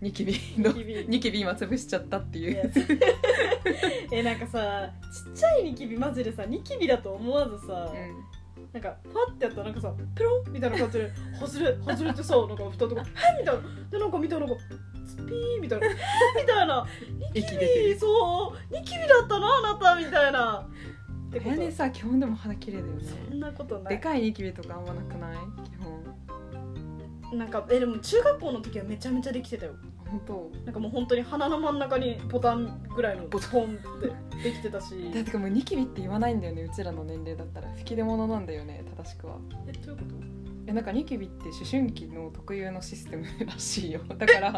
[0.00, 1.06] ニキビのニキビ。
[1.08, 2.52] ニキビ今潰しちゃったっていう。
[2.52, 2.64] いや
[4.12, 4.90] えなんかさ
[5.26, 8.24] ちっちゃいニキビマジでさニキビだと思わずさ、うん。
[8.72, 11.10] なんかパッてやったらなんかさペロンみたいな感じで
[11.40, 13.02] 外れ外れてさなんか蓋とか
[13.36, 13.62] 「えみたいな。
[13.90, 14.62] でなんか見たらなんか
[15.06, 15.90] スピーみたいな「え
[16.40, 16.86] みたいな。
[17.32, 17.94] ニキ息出てる。
[17.94, 20.66] ビそうニキビだったのあなたみたいな。
[21.28, 23.04] ってこれさ基本でも肌綺麗だよね。
[23.04, 23.94] そんなことない。
[23.94, 25.36] でかいニキビとかあんまなくない？
[25.68, 25.83] 基本
[27.32, 29.72] なんかえでも中学校の時はめちゃめちゃできてたよ。
[30.06, 30.50] 本当？
[30.64, 33.62] なんかもう本当に鼻の真ん中にボタンぐらいのボタン。
[33.62, 33.66] っ
[34.32, 34.94] てできてたし。
[35.14, 37.68] だってかもうニキビって言わないんだよねうちらの年齢だったら。
[37.72, 39.38] 吹き出物なんだよね正しくは。
[39.66, 40.14] えどういうこと？
[40.66, 44.00] えなんかニキビって思春期の特有のシステムらしいよ。
[44.16, 44.54] だから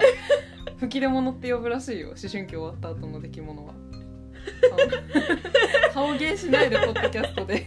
[0.79, 2.09] 吹き出物って呼ぶらしいよ。
[2.09, 3.74] 思春期終わった後の出来物は。
[5.93, 7.66] 顔 顔芸しないでポッドキャストで。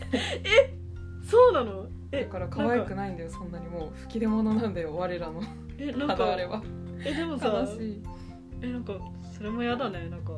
[1.29, 1.88] そうなの？
[2.12, 5.41] だえから可愛くないんだよそんなにもう吹き出物なんだよ我らの
[5.77, 6.63] えなんか肌荒れは。
[7.05, 8.04] えでもさ悲しい。
[8.62, 8.93] えなんか
[9.38, 10.34] それもやだねなんか。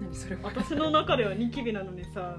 [0.00, 0.42] 何それは。
[0.44, 2.36] 私の中ではニキビなのにさ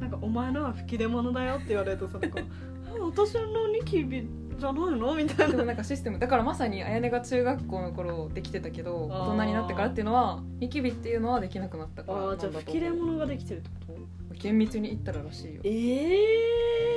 [0.00, 2.40] なんかお前のは吹き出物だよって言われるとさなんか
[2.96, 4.26] え私のニキビ
[4.58, 5.14] じゃないの？
[5.14, 5.52] みたいな。
[5.52, 9.32] でもなんかシステムだからまさに綾音が中学校の頃できてたけどあー。
[9.32, 13.92] 大人になってからっていうのはニキビっていうのはできなくなったからああじゃあなんだと吹き思う出物ができてるってこ
[14.30, 14.34] と？
[14.40, 15.60] 厳密に言ったららしいよ。
[15.64, 16.16] ええ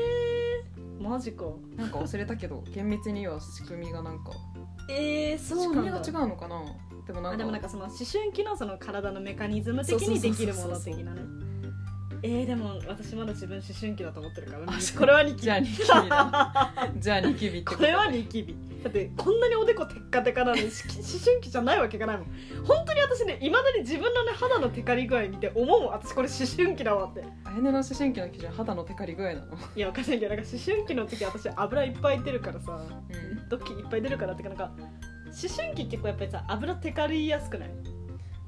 [0.01, 0.04] ー、
[1.09, 1.45] マジか。
[1.75, 4.31] なんか忘れたけど 厳密には仕組みがなんか。
[4.89, 6.61] えー、仕そう組みが違うのかな。
[7.07, 7.35] でもなんか。
[7.35, 11.21] あでもなんかその思春期のその体のメカニズム的にできるもの的なね
[12.27, 15.41] えー、でも私まだ自分思春期だと思ってるから、これはニキビ。
[15.43, 15.85] じゃあニキビ。
[15.87, 18.55] だじゃあニキビこれはニキビ。
[18.83, 22.27] だってこんなにおでこテッカテカなのにし思春期じゃないわけがないもん。
[22.65, 25.91] 本当に私ねいまだに自分のね肌のテカリ具合見て思うもん。
[25.91, 27.23] 私これ思春期だわって。
[27.43, 29.57] 綾音の思春期の基準肌のテカリ具合なの？
[29.75, 32.71] いやわかんないけどなんか思春期の時私油いっぱい出るからさ。
[32.73, 32.81] う
[33.45, 33.49] ん。
[33.49, 34.83] ドッキいっぱい出るからってかなんか思
[35.55, 37.69] 春期結構やっぱりさ油テカリやすくない？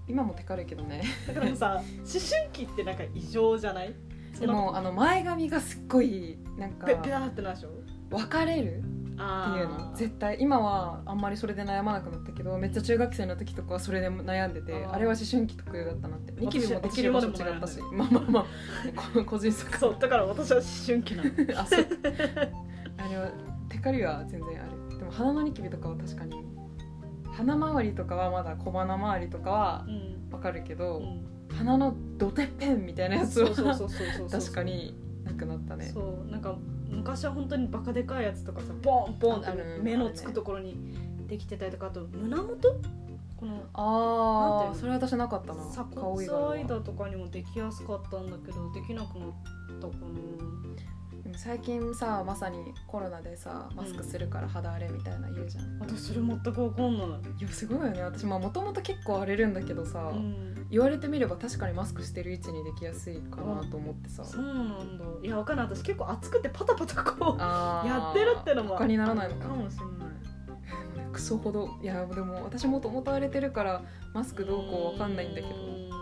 [0.08, 1.04] 今もテカるけどね。
[1.28, 3.94] だからさ思春期ってなんか異常じゃない？
[4.40, 7.70] でもあの前髪がすっごいなんかペペラってなるでしょ？
[8.10, 8.84] 分かれる？
[9.20, 9.96] あっていうの。
[9.96, 10.38] 絶対。
[10.40, 18.46] 今はあんまりそれで悩まなくなったけどめっちゃ中学生の時とかはそれで悩んでてあれは思春期特有だったなってニキビもできる場所違ったし私まあまあまあ
[19.16, 21.88] こ個人差そうだから私は思春期なの あそう。
[22.98, 23.32] あれは
[23.70, 24.98] テカリは全然ある。
[25.00, 26.36] でも鼻のニキビとかは確かに
[27.38, 30.34] 鼻周りとかはまだ小鼻周りとかはうん。
[30.34, 31.56] わかるけど、うん。
[31.56, 33.50] 鼻のドてっぺんみたいなやつは
[34.30, 35.92] 確かになくなったね。
[35.94, 36.32] そう。
[36.32, 36.58] なんか
[36.90, 40.76] 昔は本当にバカでかいやつとかさボンボンって目のつくところに
[41.28, 42.82] できてたりとかあと胸元？
[43.38, 45.64] このああそれ私なかったな。
[45.66, 46.28] 鎖骨
[46.66, 49.30] 間とかにもできやすかったんだけどできなくなっ
[49.80, 50.12] たかでも
[51.36, 57.08] 最近さまさにコロナでさマスクするから肌荒れみたいな言うじゃん、な私それ全くわかんない、
[57.40, 58.02] いやすごいよね。
[58.02, 65.06] 私もともと結構荒れるんだけどさ、うん、言われてみれば確かにマスクしてる位置にできやすいかなと思ってさ、そうなんだ。
[65.24, 65.66] いやわかんない。
[65.68, 69.48] 私結構熱くてパタパタこうやってるってのも他にならないのか。
[69.48, 70.08] かもしれない。
[71.12, 71.70] クソほど。
[71.82, 73.82] いやでも私もともと荒れてるから
[74.14, 75.48] マスクどうこうわかんないんだけど。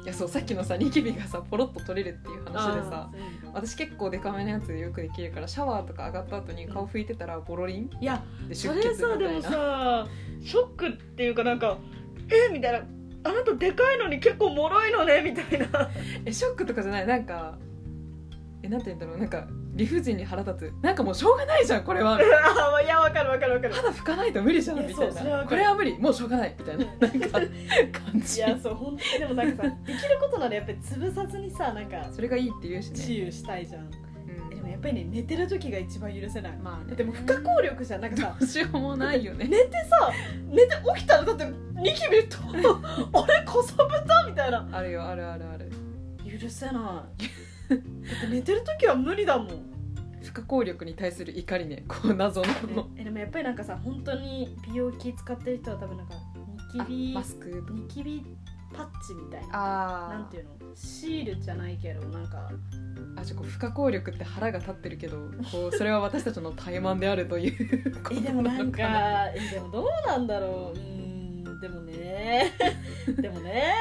[0.05, 3.09] いやそうさっきのさニキビがさポロッと取れるっていう話でさ
[3.55, 10.07] 私結構デカめのやつよくできるからシャワーとか上がった後に顔拭いてたらボロリンいやでそ出血みたれさでもさ
[10.43, 11.77] ショックっていうかなんか
[12.29, 12.85] えみたいな。
[13.27, 15.89] あなたでかいのに結構脆いのねみたいな。
[16.25, 17.07] えショックとかじゃない。
[17.07, 17.57] なんか
[18.61, 19.17] えなんて言うんだろう。
[19.17, 20.73] なんか理不尽に腹立つ。
[20.83, 22.15] なんかもうしょうがないじゃんこれは。
[22.17, 23.73] あいやわかるわかるわかる。
[23.73, 25.61] 肌拭かないと無理じゃんみたいそうそれはわかる。
[25.61, 26.85] なこれは無理もうしょうがないみたいな。
[26.85, 27.43] なんか感
[28.15, 33.81] いじやそう本当にでもなんかさできることならやっぱり潰さずにさなんかそれがいいって言うしね、治癒したいじゃん。
[33.81, 33.89] うん。
[34.51, 36.57] えでもやっぱりね寝てる時が一番許せない。
[36.57, 38.01] まあねだってもう不可抗力じゃん。
[38.01, 39.45] なんかさどうしようもないよね。
[39.45, 40.11] 寝てさ
[40.47, 42.37] 寝て起きたらだってニキビと
[43.11, 44.65] 俺こそぶたみたいな。
[44.71, 45.69] あるよあるあるある。
[46.39, 46.73] 許せない。
[46.73, 46.83] だ
[47.73, 49.47] って寝てる時は無理だもん。
[50.23, 51.83] 不可抗力に対する怒りね。
[51.87, 52.47] こう謎の
[52.97, 56.15] えでもやっぱりなんかさ本当に美容器使ってる人は多分なんか
[56.73, 58.25] ニキビあマスクとニキビ
[58.73, 60.07] パッチみたいな。
[60.07, 60.49] あなんていうの？
[60.75, 62.49] シールじゃないけどなんか。
[63.17, 65.17] あじゃあこう不可抗力って腹が立ってるけど
[65.51, 68.79] こうそれは私たちの怠慢であるというこ とえでもななんのか
[69.33, 70.77] えでもどうなんだろう。
[70.77, 70.94] うーん
[71.67, 72.51] でもね。
[73.17, 73.73] でもね。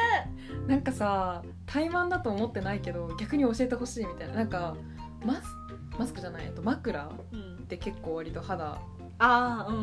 [0.66, 4.34] なんかさ怠慢だと思ってないけど逆に教えてほしいみたいな。
[4.34, 4.75] なんか
[5.25, 5.42] マス
[5.98, 7.54] マスクじゃないと枕うん。
[7.64, 8.78] って結構割と肌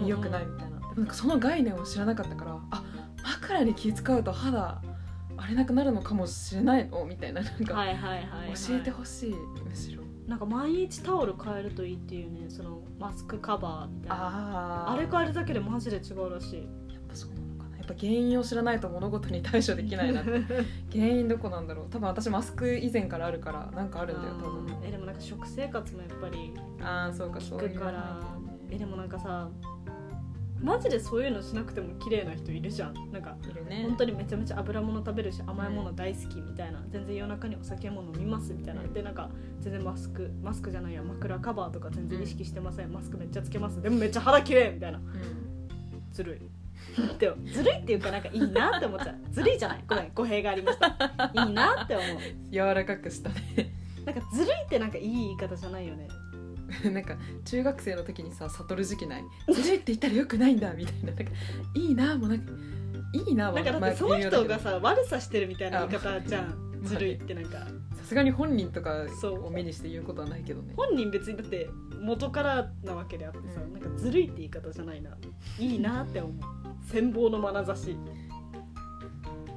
[0.06, 2.84] 良くないみたいな,、でもなんかその概念を知らなかったからあ
[3.24, 4.82] 枕に気使うと肌
[5.38, 7.06] 荒れなくなるのかもしれないの？
[7.06, 7.42] みたいな。
[7.42, 7.74] なんか、
[8.68, 9.36] 教えてほしい
[9.68, 10.04] むしろ。
[10.28, 14.16] なんか毎日タオル変えるといいっていうねそのマスクカバーみたいな。
[14.16, 16.60] ああれ変えるだけでマジで違うらしい。
[16.94, 17.32] やっぱそう。
[17.32, 17.51] なのか
[17.82, 20.32] やっぱ原因を知らないと物事に対処できないなって。
[20.92, 21.86] 原因どこなんだろう。
[21.90, 24.78] 多分私マスク以前からあるからなんかあるんだよ多分。
[24.84, 28.20] えでもなんか食生活もやっぱりああそうかそうから。
[28.70, 29.50] えでもなんかさ
[30.62, 32.94] マジでそういうのしなくても綺麗な人いるじゃん。
[33.12, 33.82] なんかいるね。
[33.82, 36.84] 本当にめちゃめちゃ油物食べるし甘いもの大好きみたいな。
[36.88, 38.82] 全然夜中にお酒も飲みますみたいな。
[38.82, 38.94] うん。
[38.94, 42.94] でなんか全然マスクマスクじゃないや枕カバーとか全然意識してません。
[42.94, 45.00] マスクめっちゃつけますでもめっちゃ肌綺麗みたいな。
[45.00, 45.06] うん。
[46.12, 46.61] ずるい
[47.20, 49.16] でもずるいっていうかなんかいいなって思っちゃう。
[49.32, 49.84] ずるいじゃない。
[49.88, 50.88] ごめん語弊がありました。
[51.34, 52.08] いいなって思う。
[52.52, 53.74] 柔らかくしたね。
[54.06, 56.08] なんかずるいってなんかいい言い方じゃないよね。
[56.92, 59.24] なんか中学生の時にさ悟る時期ない？
[59.54, 61.08] ずるいって言ったらよくないんだみたいな。
[61.08, 61.24] なんか
[61.76, 62.52] いいなもうなんか
[63.14, 66.48] いいなもなんかだってその人がさ悪さしてるみたいな言い方じゃん。
[66.48, 67.60] まあずるいってなんか。
[67.96, 69.46] さすがに本人とかそう。
[69.46, 70.74] を目にして言うことはないけどね。
[70.76, 71.70] 本人別にだって
[72.02, 73.74] 元からなわけであってさ、うん。
[73.74, 75.16] なんかずるいって言い方じゃないな。
[75.60, 77.98] いいなって思う羨望の眼差し。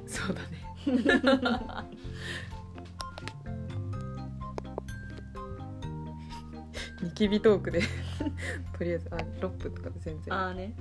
[0.05, 0.49] そうだね。
[7.01, 7.81] ニキビトークで
[8.77, 10.33] とりあえずあ6分とかで全然。
[10.33, 10.73] ああね